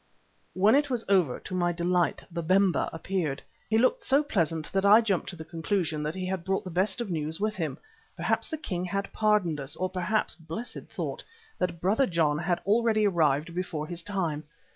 When 0.55 0.73
it 0.73 0.89
was 0.89 1.05
over, 1.07 1.39
to 1.41 1.53
my 1.53 1.71
delight, 1.71 2.23
Babemba 2.33 2.89
appeared. 2.91 3.43
He 3.69 3.77
looked 3.77 4.01
so 4.01 4.23
pleasant 4.23 4.73
that 4.73 4.83
I 4.83 4.99
jumped 4.99 5.29
to 5.29 5.35
the 5.35 5.45
conclusion 5.45 6.01
that 6.01 6.15
he 6.15 6.33
brought 6.37 6.63
the 6.63 6.71
best 6.71 7.01
of 7.01 7.11
news 7.11 7.39
with 7.39 7.55
him. 7.57 7.77
Perhaps 8.17 8.47
that 8.47 8.57
the 8.57 8.63
king 8.67 8.83
had 8.85 9.13
pardoned 9.13 9.59
us, 9.59 9.75
or 9.75 9.91
perhaps 9.91 10.35
blessed 10.35 10.89
thought 10.89 11.23
that 11.59 11.79
Brother 11.79 12.07
John 12.07 12.39
had 12.39 12.61
really 12.65 13.05
arrived 13.05 13.53
before 13.53 13.85
his 13.85 14.01
time. 14.01 14.43